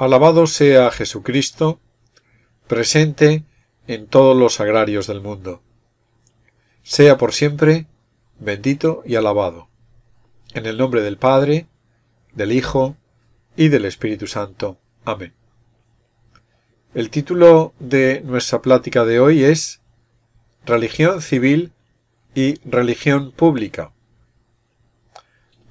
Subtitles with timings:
[0.00, 1.80] Alabado sea Jesucristo,
[2.68, 3.42] presente
[3.88, 5.60] en todos los agrarios del mundo.
[6.84, 7.88] Sea por siempre
[8.38, 9.66] bendito y alabado.
[10.54, 11.66] En el nombre del Padre,
[12.32, 12.96] del Hijo
[13.56, 14.78] y del Espíritu Santo.
[15.04, 15.34] Amén.
[16.94, 19.80] El título de nuestra plática de hoy es
[20.64, 21.72] Religión civil
[22.36, 23.90] y religión pública.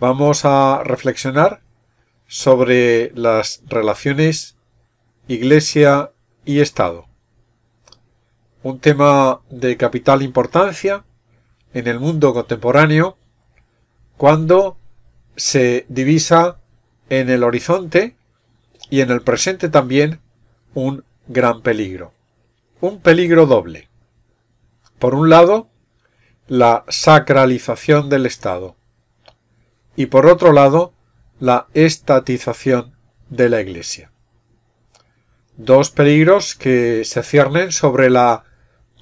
[0.02, 1.62] Vamos a reflexionar
[2.28, 4.58] sobre las relaciones
[5.28, 6.12] Iglesia
[6.46, 7.06] y Estado.
[8.64, 11.04] Un tema de capital importancia
[11.74, 13.18] en el mundo contemporáneo
[14.18, 14.78] cuando
[15.36, 16.58] se divisa
[17.10, 18.16] en el horizonte
[18.90, 20.20] y en el presente también
[20.74, 22.12] un gran peligro.
[22.82, 23.90] Un peligro doble.
[25.00, 25.68] Por un lado,
[26.48, 28.76] la sacralización del Estado.
[29.96, 30.94] Y por otro lado,
[31.40, 32.96] la estatización
[33.30, 34.12] de la Iglesia.
[35.56, 38.44] Dos peligros que se ciernen sobre la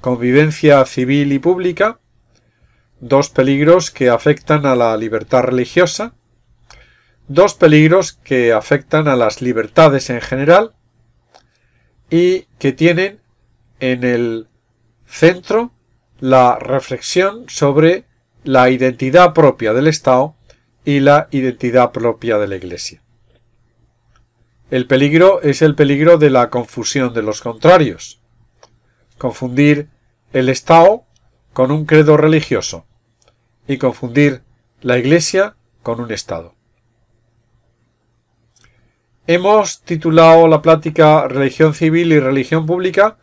[0.01, 1.99] convivencia civil y pública,
[2.99, 6.13] dos peligros que afectan a la libertad religiosa,
[7.27, 10.73] dos peligros que afectan a las libertades en general
[12.09, 13.19] y que tienen
[13.79, 14.47] en el
[15.05, 15.71] centro
[16.19, 18.05] la reflexión sobre
[18.43, 20.35] la identidad propia del Estado
[20.85, 23.01] y la identidad propia de la Iglesia.
[24.71, 28.21] El peligro es el peligro de la confusión de los contrarios.
[29.17, 29.89] Confundir
[30.31, 31.03] el Estado
[31.53, 32.85] con un credo religioso
[33.67, 34.43] y confundir
[34.81, 36.53] la Iglesia con un Estado.
[39.27, 43.17] Hemos titulado la plática Religión civil y religión pública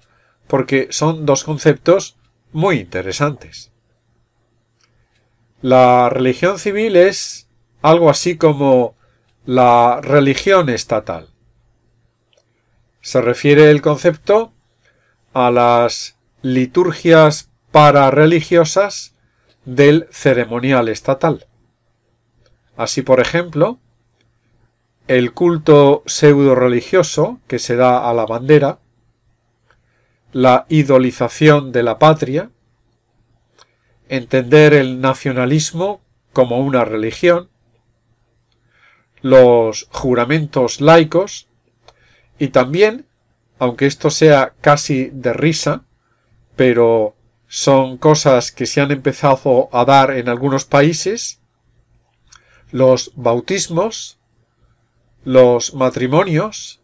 [0.48, 2.16] porque son dos conceptos
[2.52, 3.70] muy interesantes.
[5.60, 7.41] La religión civil es
[7.82, 8.94] algo así como
[9.44, 11.28] la religión estatal.
[13.00, 14.52] Se refiere el concepto
[15.34, 19.14] a las liturgias parareligiosas
[19.64, 21.46] del ceremonial estatal.
[22.76, 23.78] Así, por ejemplo,
[25.08, 28.78] el culto pseudo religioso que se da a la bandera,
[30.32, 32.50] la idolización de la patria,
[34.08, 36.00] entender el nacionalismo
[36.32, 37.51] como una religión,
[39.22, 41.48] los juramentos laicos
[42.38, 43.06] y también,
[43.58, 45.84] aunque esto sea casi de risa,
[46.56, 47.14] pero
[47.46, 51.40] son cosas que se han empezado a dar en algunos países,
[52.70, 54.18] los bautismos,
[55.24, 56.80] los matrimonios,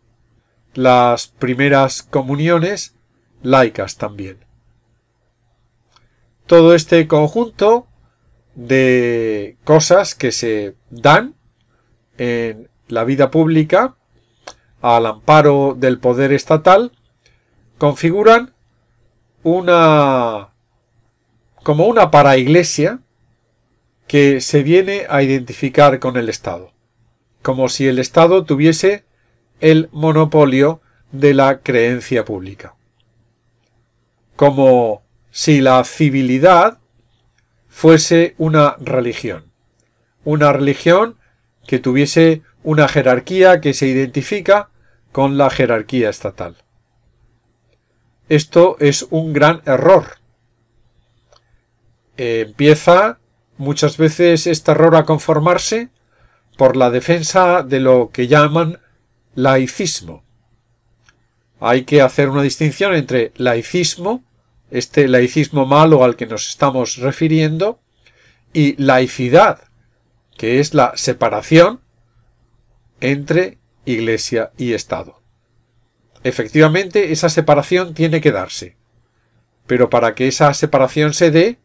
[0.75, 2.95] las primeras comuniones
[3.43, 4.45] laicas también.
[6.47, 7.89] Todo este conjunto
[8.55, 11.35] de cosas que se dan
[12.19, 13.97] en la vida pública
[14.81, 16.93] al amparo del poder estatal
[17.79, 18.53] configuran
[19.43, 20.51] una
[21.63, 23.01] como una paraiglesia
[24.07, 26.73] que se viene a identificar con el Estado,
[27.43, 29.05] como si el Estado tuviese
[29.61, 30.81] el monopolio
[31.13, 32.75] de la creencia pública,
[34.35, 36.79] como si la civilidad
[37.69, 39.53] fuese una religión,
[40.25, 41.18] una religión
[41.69, 44.71] que tuviese una jerarquía que se identifica
[45.13, 46.57] con la jerarquía estatal.
[48.31, 50.17] Esto es un gran error.
[52.17, 53.21] empieza
[53.59, 55.91] muchas veces este error a conformarse
[56.57, 58.81] por la defensa de lo que llaman
[59.35, 60.25] laicismo.
[61.61, 64.25] Hay que hacer una distinción entre laicismo,
[64.71, 67.79] este laicismo malo al que nos estamos refiriendo,
[68.53, 69.68] y laicidad,
[70.39, 71.81] que es la separación
[73.01, 75.21] entre Iglesia y Estado.
[76.25, 78.77] Efectivamente, esa separación tiene que darse.
[79.67, 81.59] Pero para que esa separación se dé,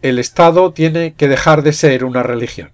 [0.00, 2.72] el Estado tiene que dejar de ser una religión.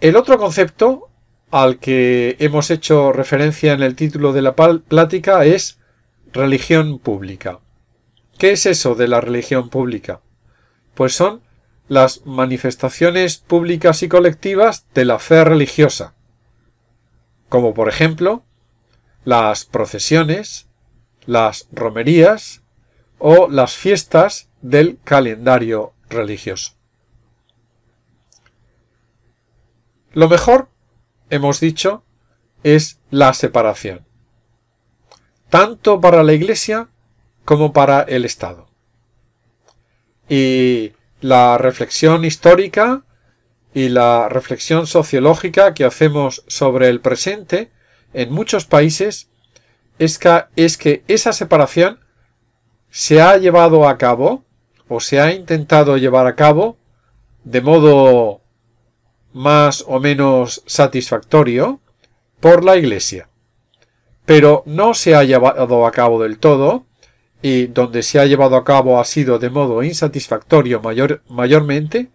[0.00, 1.10] El otro concepto
[1.50, 5.78] al que hemos hecho referencia en el título de la plática es
[6.32, 7.60] religión pública.
[8.38, 10.20] ¿Qué es eso de la religión pública?
[10.94, 11.45] Pues son
[11.88, 16.14] las manifestaciones públicas y colectivas de la fe religiosa,
[17.48, 18.44] como por ejemplo
[19.24, 20.68] las procesiones,
[21.26, 22.62] las romerías
[23.18, 26.72] o las fiestas del calendario religioso.
[30.12, 30.70] Lo mejor,
[31.28, 32.02] hemos dicho,
[32.62, 34.06] es la separación,
[35.50, 36.88] tanto para la Iglesia
[37.44, 38.68] como para el Estado.
[40.28, 40.92] Y
[41.26, 43.02] la reflexión histórica
[43.74, 47.72] y la reflexión sociológica que hacemos sobre el presente
[48.14, 49.28] en muchos países
[49.98, 51.98] es que, es que esa separación
[52.90, 54.44] se ha llevado a cabo
[54.86, 56.78] o se ha intentado llevar a cabo
[57.42, 58.40] de modo
[59.32, 61.80] más o menos satisfactorio
[62.38, 63.28] por la Iglesia.
[64.24, 66.86] Pero no se ha llevado a cabo del todo,
[67.42, 72.10] y donde se ha llevado a cabo ha sido de modo insatisfactorio mayor, mayormente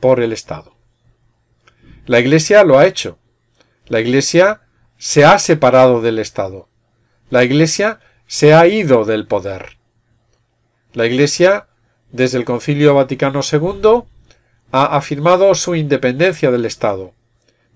[0.00, 0.74] por el Estado.
[2.06, 3.18] La Iglesia lo ha hecho.
[3.86, 4.62] La Iglesia
[4.98, 6.68] se ha separado del Estado.
[7.30, 9.78] La Iglesia se ha ido del poder.
[10.92, 11.66] La Iglesia,
[12.12, 14.04] desde el Concilio Vaticano II,
[14.72, 17.12] ha afirmado su independencia del Estado.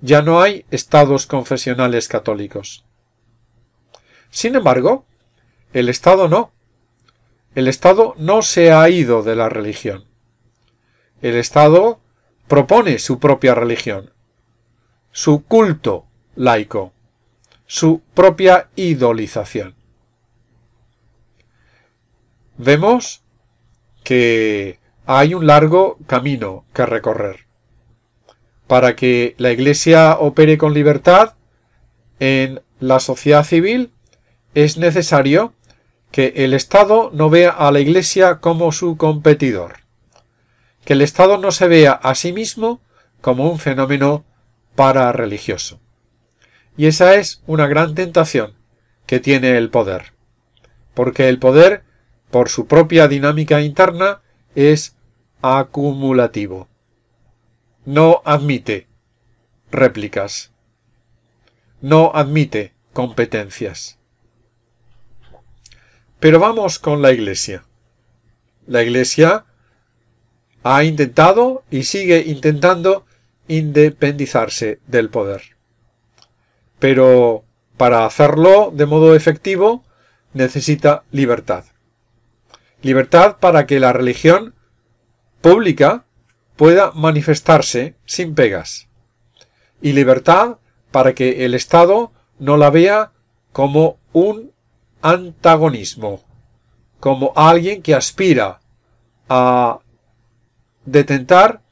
[0.01, 2.85] Ya no hay estados confesionales católicos.
[4.31, 5.05] Sin embargo,
[5.73, 6.53] el Estado no.
[7.55, 10.05] El Estado no se ha ido de la religión.
[11.21, 12.01] El Estado
[12.47, 14.13] propone su propia religión,
[15.11, 16.07] su culto
[16.37, 16.93] laico,
[17.67, 19.75] su propia idolización.
[22.57, 23.23] Vemos
[24.05, 27.47] que hay un largo camino que recorrer.
[28.67, 31.35] Para que la Iglesia opere con libertad
[32.21, 33.93] en la sociedad civil
[34.55, 35.53] es necesario
[36.11, 39.81] que el Estado no vea a la Iglesia como su competidor,
[40.85, 42.81] que el Estado no se vea a sí mismo
[43.21, 44.25] como un fenómeno
[44.75, 45.81] parareligioso.
[46.77, 48.55] Y esa es una gran tentación
[49.07, 50.13] que tiene el poder,
[50.95, 51.85] porque el poder,
[52.31, 54.23] por su propia dinámica interna,
[54.55, 54.97] es
[55.43, 56.69] acumulativo.
[57.85, 58.89] No admite
[59.71, 60.53] réplicas.
[61.81, 64.00] No admite competencias.
[66.21, 67.65] Pero vamos con la Iglesia.
[68.67, 69.47] La Iglesia
[70.63, 73.07] ha intentado y sigue intentando
[73.49, 75.57] independizarse del poder.
[76.79, 77.45] Pero
[77.79, 79.83] para hacerlo de modo efectivo
[80.35, 81.65] necesita libertad.
[82.83, 84.55] Libertad para que la religión
[85.41, 86.05] pública
[86.57, 88.89] pueda manifestarse sin pegas.
[89.81, 90.59] Y libertad
[90.91, 93.13] para que el Estado no la vea
[93.53, 94.53] como un
[95.03, 96.23] antagonismo,
[96.99, 98.61] como alguien que aspira
[99.29, 99.81] a
[100.85, 101.63] detentar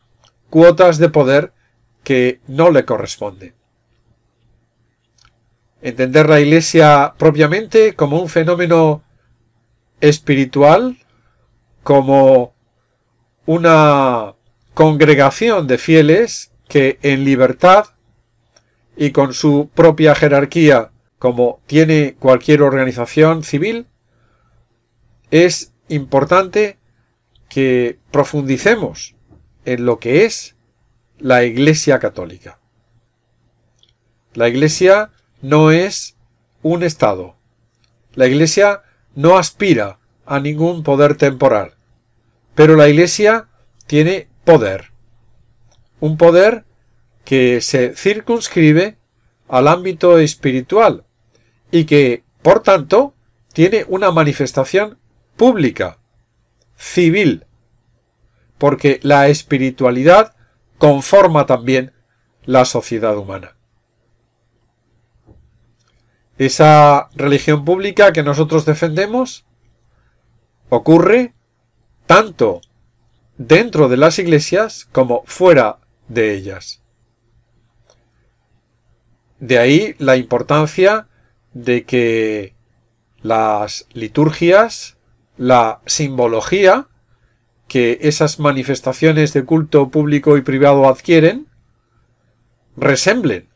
[0.51, 1.53] cuotas de poder
[2.03, 3.55] que no le corresponden.
[5.83, 9.03] Entender la Iglesia propiamente como un fenómeno
[10.01, 10.99] espiritual,
[11.83, 12.55] como
[13.47, 14.35] una
[14.75, 17.87] congregación de fieles que en libertad
[18.97, 23.87] y con su propia jerarquía como tiene cualquier organización civil,
[25.31, 26.79] es importante
[27.49, 29.17] que profundicemos
[29.65, 30.57] en lo que es
[31.19, 32.59] la Iglesia Católica.
[34.35, 35.11] La Iglesia
[35.43, 36.17] no es
[36.63, 37.37] un Estado.
[38.15, 38.83] La Iglesia
[39.15, 41.75] no aspira a ningún poder temporal.
[42.55, 43.49] Pero la Iglesia
[43.87, 44.93] tiene poder.
[46.01, 46.65] Un poder
[47.25, 48.97] que se circunscribe
[49.49, 51.05] al ámbito espiritual
[51.71, 53.15] y que, por tanto,
[53.53, 54.99] tiene una manifestación
[55.37, 55.99] pública,
[56.77, 57.45] civil,
[58.59, 60.35] porque la espiritualidad
[60.79, 61.93] conforma también
[62.45, 63.57] la sociedad humana.
[66.39, 69.45] Esa religión pública que nosotros defendemos
[70.69, 71.35] ocurre
[72.07, 72.61] tanto
[73.37, 76.83] dentro de las iglesias como fuera de ellas.
[79.41, 81.09] De ahí la importancia
[81.55, 82.55] de que
[83.23, 84.97] las liturgias,
[85.37, 86.89] la simbología,
[87.69, 91.47] que esas manifestaciones de culto público y privado adquieren,
[92.77, 93.49] resemblen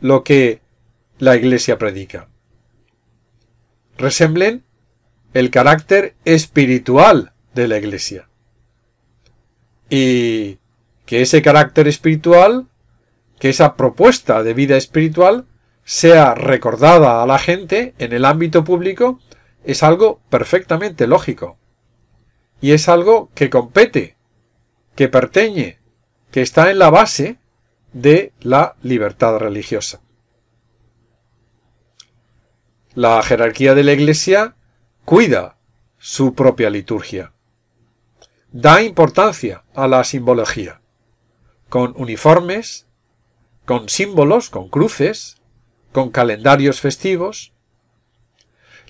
[0.00, 0.60] lo que
[1.18, 2.28] la Iglesia predica.
[3.96, 4.64] Resemblen
[5.34, 8.28] el carácter espiritual de la Iglesia.
[9.88, 10.58] Y
[11.06, 12.66] que ese carácter espiritual,
[13.38, 15.46] que esa propuesta de vida espiritual,
[15.84, 19.20] sea recordada a la gente en el ámbito público
[19.64, 21.58] es algo perfectamente lógico.
[22.60, 24.16] Y es algo que compete,
[24.94, 25.78] que perteñe,
[26.30, 27.38] que está en la base
[27.92, 30.00] de la libertad religiosa.
[32.94, 34.54] La jerarquía de la Iglesia
[35.04, 35.56] cuida
[35.98, 37.32] su propia liturgia.
[38.50, 40.82] Da importancia a la simbología,
[41.68, 42.86] con uniformes,
[43.64, 45.41] con símbolos, con cruces,
[45.92, 47.52] con calendarios festivos.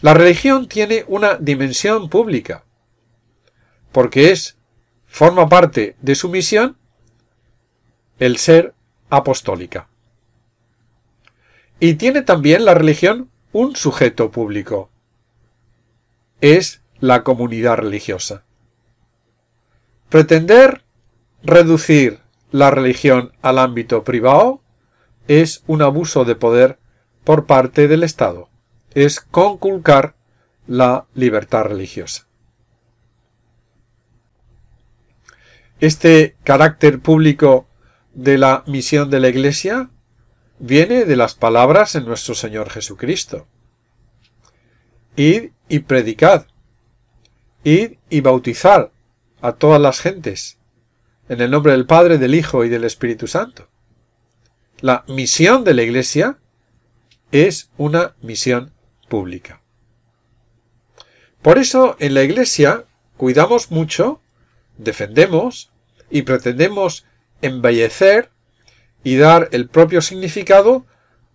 [0.01, 2.65] La religión tiene una dimensión pública,
[3.93, 4.57] porque es,
[5.07, 6.77] forma parte de su misión,
[8.19, 8.75] el ser
[9.11, 9.89] apostólica.
[11.79, 14.91] Y tiene también la religión un sujeto público.
[16.41, 18.45] Es la comunidad religiosa.
[20.09, 20.85] Pretender
[21.43, 24.63] reducir la religión al ámbito privado
[25.27, 26.79] es un abuso de poder
[27.25, 28.49] por parte del Estado.
[28.95, 30.15] Es conculcar
[30.67, 32.27] la libertad religiosa.
[35.81, 37.67] Este carácter público
[38.15, 39.91] de la misión de la Iglesia
[40.59, 43.49] viene de las palabras en nuestro Señor Jesucristo.
[45.17, 46.47] Id y predicad.
[47.65, 48.93] Id y bautizar
[49.41, 50.59] a todas las gentes
[51.29, 53.69] en el nombre del Padre, del Hijo y del Espíritu Santo.
[54.81, 56.39] La misión de la Iglesia
[57.33, 58.73] es una misión
[59.09, 59.61] pública.
[61.43, 62.85] Por eso en la Iglesia
[63.17, 64.21] cuidamos mucho,
[64.79, 65.71] defendemos
[66.11, 67.05] y pretendemos
[67.41, 68.31] embellecer
[69.03, 70.87] y dar el propio significado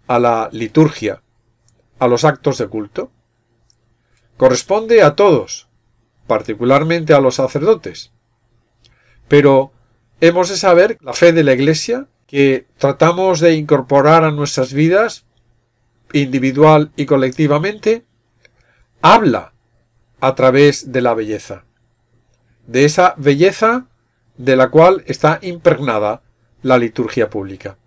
[0.07, 1.21] a la liturgia,
[1.99, 3.11] a los actos de culto.
[4.37, 5.67] Corresponde a todos,
[6.27, 8.11] particularmente a los sacerdotes.
[9.27, 9.71] Pero
[10.21, 15.25] hemos de saber la fe de la Iglesia que tratamos de incorporar a nuestras vidas,
[16.13, 18.05] individual y colectivamente,
[19.01, 19.53] habla
[20.19, 21.65] a través de la belleza.
[22.65, 23.87] De esa belleza
[24.37, 26.21] de la cual está impregnada
[26.61, 27.77] la liturgia pública.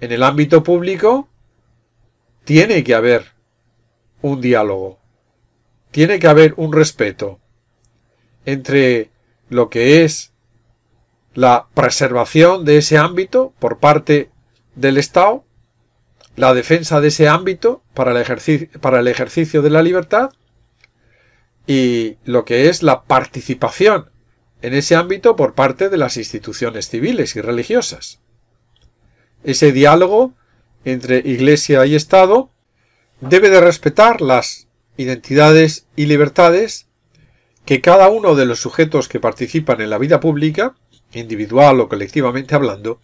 [0.00, 1.28] En el ámbito público
[2.44, 3.26] tiene que haber
[4.22, 4.98] un diálogo,
[5.90, 7.38] tiene que haber un respeto
[8.46, 9.10] entre
[9.48, 10.32] lo que es
[11.34, 14.30] la preservación de ese ámbito por parte
[14.74, 15.44] del Estado,
[16.40, 20.30] la defensa de ese ámbito para el, ejercicio, para el ejercicio de la libertad
[21.66, 24.10] y lo que es la participación
[24.62, 28.20] en ese ámbito por parte de las instituciones civiles y religiosas.
[29.44, 30.32] Ese diálogo
[30.86, 32.50] entre Iglesia y Estado
[33.20, 34.66] debe de respetar las
[34.96, 36.86] identidades y libertades
[37.66, 40.74] que cada uno de los sujetos que participan en la vida pública,
[41.12, 42.98] individual o colectivamente hablando,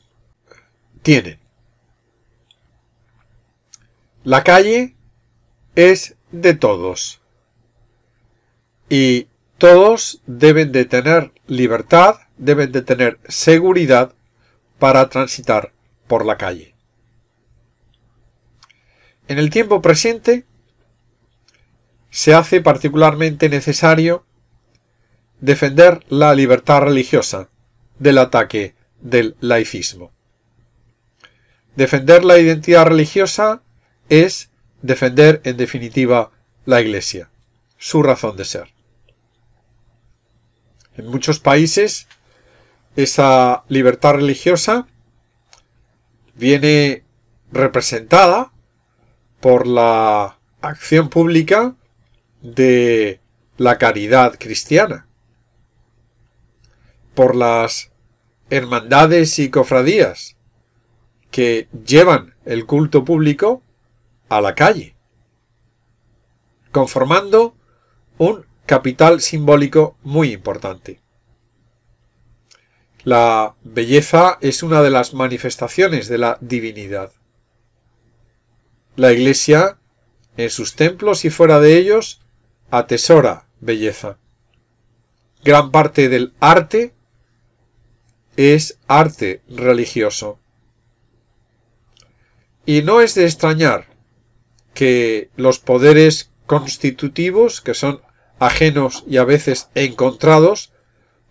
[1.03, 1.46] tienen.
[4.27, 4.97] La calle
[5.77, 7.21] es de todos.
[8.89, 14.17] Y todos deben de tener libertad, deben de tener seguridad
[14.81, 15.73] para transitar
[16.09, 16.75] por la calle.
[19.29, 20.45] En el tiempo presente
[22.11, 24.27] se hace particularmente necesario
[25.41, 27.49] defender la libertad religiosa
[28.01, 30.11] del ataque del laicismo.
[31.77, 33.63] Defender la identidad religiosa
[34.09, 34.51] es
[34.83, 36.31] defender en definitiva
[36.65, 37.31] la Iglesia,
[37.79, 38.73] su razón de ser.
[40.97, 42.07] En muchos países
[42.97, 44.87] esa libertad religiosa
[46.35, 47.05] viene
[47.53, 48.53] representada
[49.41, 51.75] por la acción pública
[52.41, 53.21] de
[53.59, 55.07] la caridad cristiana,
[57.15, 57.91] por las
[58.51, 60.37] hermandades y cofradías
[61.31, 63.63] que llevan el culto público
[64.29, 64.97] a la calle,
[66.73, 67.55] conformando
[68.19, 71.01] un capital simbólico muy importante.
[73.05, 77.13] La belleza es una de las manifestaciones de la divinidad.
[78.97, 79.79] La Iglesia,
[80.37, 82.21] en sus templos y fuera de ellos,
[82.71, 84.19] atesora belleza.
[85.45, 86.95] Gran parte del arte
[88.37, 90.41] es arte religioso.
[92.65, 93.96] Y no es de extrañar
[94.77, 98.03] que los poderes constitutivos, que son
[98.39, 100.71] ajenos y a veces encontrados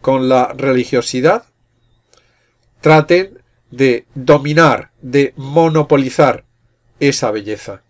[0.02, 1.46] con la religiosidad,
[2.82, 6.44] traten de dominar, de monopolizar
[7.00, 7.84] esa belleza.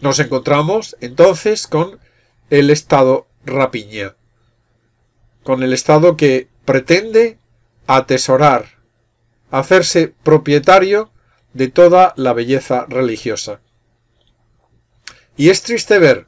[0.00, 2.00] Nos encontramos entonces con
[2.48, 4.16] el Estado rapiña,
[5.42, 7.38] con el Estado que pretende
[7.86, 8.78] atesorar,
[9.50, 11.10] hacerse propietario
[11.52, 13.60] de toda la belleza religiosa.
[15.40, 16.26] Y es triste ver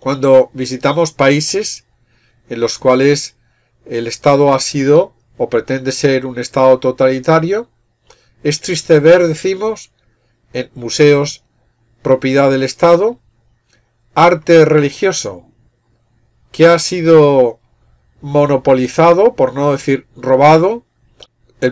[0.00, 1.86] cuando visitamos países
[2.48, 3.36] en los cuales
[3.86, 7.70] el Estado ha sido o pretende ser un Estado totalitario,
[8.42, 9.92] es triste ver, decimos,
[10.54, 11.44] en museos
[12.02, 13.20] propiedad del Estado,
[14.16, 15.46] arte religioso
[16.50, 17.60] que ha sido
[18.22, 20.84] monopolizado, por no decir robado,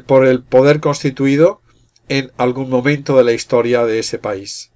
[0.07, 1.63] por el poder constituido
[2.09, 4.71] en algún momento de la historia de ese país.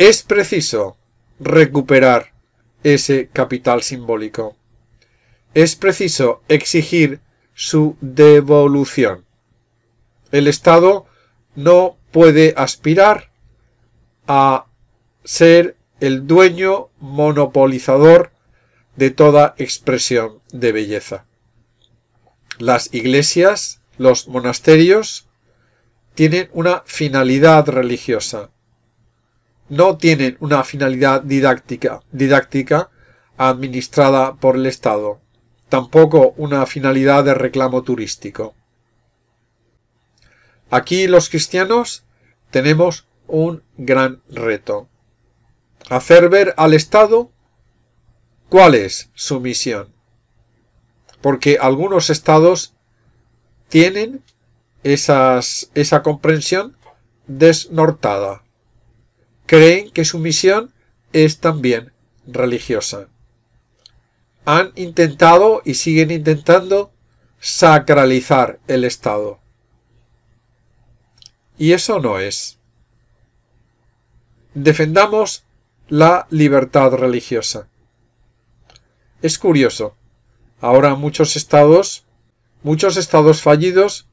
[0.00, 0.96] Es preciso
[1.40, 2.32] recuperar
[2.82, 4.56] ese capital simbólico.
[5.52, 7.20] Es preciso exigir
[7.52, 9.26] su devolución.
[10.32, 11.04] El Estado
[11.54, 13.30] no puede aspirar
[14.26, 14.64] a
[15.22, 18.32] ser el dueño monopolizador
[18.96, 21.26] de toda expresión de belleza.
[22.56, 25.28] Las iglesias, los monasterios,
[26.14, 28.48] tienen una finalidad religiosa.
[29.70, 32.90] No tienen una finalidad didáctica,
[33.38, 35.20] administrada por el Estado.
[35.68, 38.54] Tampoco una finalidad de reclamo turístico.
[40.70, 42.04] Aquí los cristianos
[42.50, 44.88] tenemos un gran reto.
[45.88, 47.30] Hacer ver al Estado
[48.48, 49.94] cuál es su misión.
[51.20, 52.74] Porque algunos estados
[53.68, 54.24] tienen
[54.82, 56.76] esa comprensión
[57.28, 58.42] desnortada.
[59.50, 60.72] Creen que su misión
[61.12, 61.92] es también
[62.24, 63.08] religiosa.
[64.44, 66.92] Han intentado y siguen intentando
[67.40, 69.40] sacralizar el Estado.
[71.58, 72.60] Y eso no es.
[74.54, 75.42] Defendamos
[75.88, 77.66] la libertad religiosa.
[79.20, 79.96] Es curioso.
[80.60, 82.04] Ahora muchos estados,
[82.62, 84.06] muchos estados fallidos,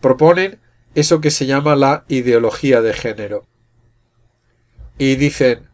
[0.00, 0.60] proponen
[0.94, 3.48] eso que se llama la ideología de género.
[5.04, 5.68] Y dicen,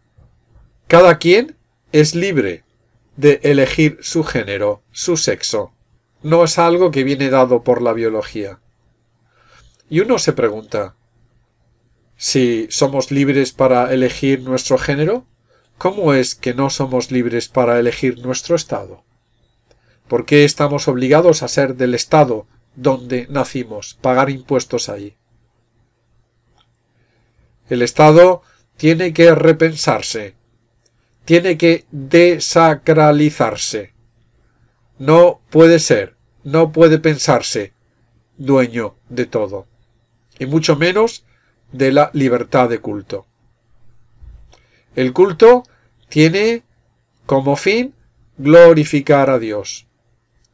[0.87, 1.59] cada quien
[1.93, 2.65] es libre
[3.19, 5.75] de elegir su género, su sexo.
[6.23, 8.59] No es algo que viene dado por la biología.
[9.91, 10.97] Y uno se pregunta,
[12.17, 15.27] si somos libres para elegir nuestro género,
[15.77, 19.05] ¿cómo es que no somos libres para elegir nuestro estado?
[20.09, 25.19] ¿Por qué estamos obligados a ser del estado donde nacimos, pagar impuestos ahí?
[27.69, 28.41] El estado
[28.79, 30.35] tiene que repensarse,
[31.25, 33.93] tiene que desacralizarse.
[34.99, 37.75] No puede ser, no puede pensarse
[38.37, 39.67] dueño de todo
[40.38, 41.25] y mucho menos
[41.73, 43.27] de la libertad de culto.
[44.95, 45.64] El culto
[46.09, 46.62] tiene
[47.27, 47.95] como fin
[48.38, 49.88] glorificar a Dios,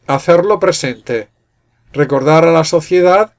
[0.06, 1.28] hacerlo presente,
[1.92, 3.34] recordar a la sociedad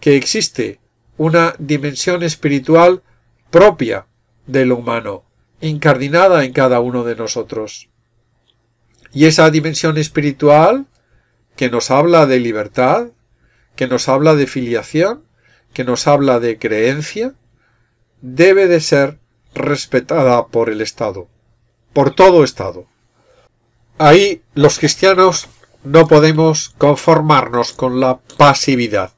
[0.00, 0.80] que existe
[1.18, 3.02] una dimensión espiritual
[3.50, 4.06] propia
[4.50, 5.24] de lo humano,
[5.60, 7.88] incardinada en cada uno de nosotros.
[9.12, 10.86] Y esa dimensión espiritual
[11.56, 13.08] que nos habla de libertad,
[13.76, 15.24] que nos habla de filiación,
[15.72, 17.34] que nos habla de creencia
[18.20, 19.18] debe de ser
[19.54, 21.28] respetada por el Estado,
[21.92, 22.86] por todo Estado.
[23.98, 25.48] Ahí los cristianos
[25.84, 29.12] no podemos conformarnos con la pasividad.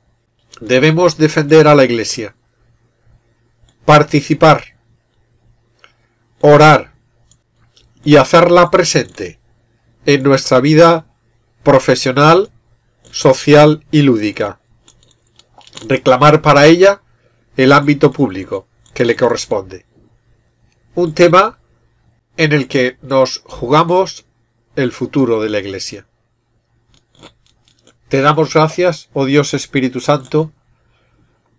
[0.60, 2.34] Debemos defender a la Iglesia,
[3.84, 4.71] participar,
[6.42, 6.92] orar
[8.04, 9.40] y hacerla presente
[10.04, 11.06] en nuestra vida
[11.62, 12.50] profesional,
[13.10, 14.58] social y lúdica
[15.86, 17.02] reclamar para ella
[17.56, 19.86] el ámbito público que le corresponde.
[20.94, 21.58] Un tema
[22.36, 24.26] en el que nos jugamos
[24.76, 26.06] el futuro de la Iglesia.
[28.08, 30.52] Te damos gracias, oh Dios Espíritu Santo,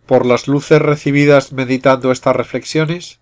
[0.06, 3.19] por las luces recibidas meditando estas reflexiones,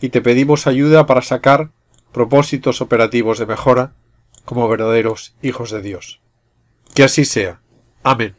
[0.00, 1.70] y te pedimos ayuda para sacar
[2.12, 3.92] propósitos operativos de mejora
[4.44, 6.20] como verdaderos hijos de Dios.
[6.94, 7.60] Que así sea.
[8.02, 8.34] Amén.